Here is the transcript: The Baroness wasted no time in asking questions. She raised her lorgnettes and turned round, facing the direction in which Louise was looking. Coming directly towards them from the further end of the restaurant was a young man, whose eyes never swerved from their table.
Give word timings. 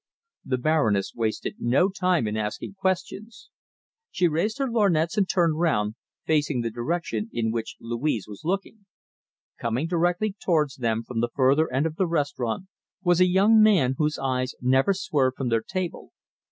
The 0.43 0.57
Baroness 0.57 1.13
wasted 1.15 1.57
no 1.59 1.89
time 1.89 2.27
in 2.27 2.35
asking 2.35 2.73
questions. 2.73 3.51
She 4.09 4.27
raised 4.27 4.57
her 4.57 4.65
lorgnettes 4.65 5.15
and 5.15 5.29
turned 5.29 5.59
round, 5.59 5.93
facing 6.25 6.61
the 6.61 6.71
direction 6.71 7.29
in 7.31 7.51
which 7.51 7.75
Louise 7.79 8.25
was 8.27 8.41
looking. 8.43 8.87
Coming 9.59 9.85
directly 9.85 10.35
towards 10.43 10.77
them 10.77 11.03
from 11.03 11.19
the 11.21 11.29
further 11.31 11.71
end 11.71 11.85
of 11.85 11.97
the 11.97 12.07
restaurant 12.07 12.65
was 13.03 13.21
a 13.21 13.27
young 13.27 13.61
man, 13.61 13.93
whose 13.99 14.17
eyes 14.17 14.55
never 14.59 14.91
swerved 14.95 15.37
from 15.37 15.49
their 15.49 15.61
table. 15.61 16.11